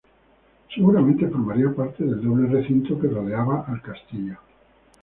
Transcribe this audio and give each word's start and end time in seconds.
Seguramente 0.73 1.27
formarían 1.27 1.75
parte 1.75 2.03
del 2.03 2.23
doble 2.23 2.47
recinto 2.49 2.99
que 2.99 3.07
rodeaba 3.07 3.65
al 3.67 3.83
castillo. 3.83 4.37